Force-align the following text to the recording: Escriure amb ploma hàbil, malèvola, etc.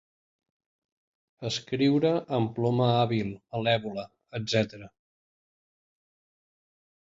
Escriure 1.49 2.13
amb 2.39 2.55
ploma 2.57 2.89
hàbil, 2.95 3.31
malèvola, 3.53 4.07
etc. 4.41 4.75